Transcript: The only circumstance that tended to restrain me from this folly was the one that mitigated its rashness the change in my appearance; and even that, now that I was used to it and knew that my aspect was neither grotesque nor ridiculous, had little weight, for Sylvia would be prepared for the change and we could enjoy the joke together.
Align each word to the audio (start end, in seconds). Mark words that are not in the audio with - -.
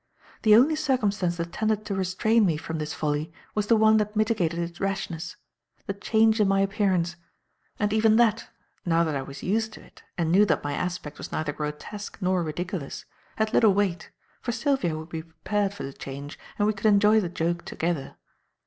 The 0.41 0.55
only 0.55 0.75
circumstance 0.75 1.37
that 1.37 1.53
tended 1.53 1.85
to 1.85 1.93
restrain 1.93 2.43
me 2.43 2.57
from 2.57 2.79
this 2.79 2.91
folly 2.91 3.31
was 3.53 3.67
the 3.67 3.75
one 3.75 3.97
that 3.97 4.15
mitigated 4.15 4.57
its 4.57 4.79
rashness 4.79 5.35
the 5.85 5.93
change 5.93 6.39
in 6.41 6.47
my 6.47 6.61
appearance; 6.61 7.17
and 7.77 7.93
even 7.93 8.15
that, 8.15 8.49
now 8.83 9.03
that 9.03 9.15
I 9.15 9.21
was 9.21 9.43
used 9.43 9.73
to 9.73 9.83
it 9.83 10.01
and 10.17 10.31
knew 10.31 10.43
that 10.47 10.63
my 10.63 10.73
aspect 10.73 11.19
was 11.19 11.31
neither 11.31 11.53
grotesque 11.53 12.17
nor 12.19 12.41
ridiculous, 12.41 13.05
had 13.35 13.53
little 13.53 13.75
weight, 13.75 14.09
for 14.41 14.51
Sylvia 14.51 14.97
would 14.97 15.09
be 15.09 15.21
prepared 15.21 15.71
for 15.71 15.83
the 15.83 15.93
change 15.93 16.39
and 16.57 16.65
we 16.67 16.73
could 16.73 16.87
enjoy 16.87 17.19
the 17.19 17.29
joke 17.29 17.63
together. 17.63 18.15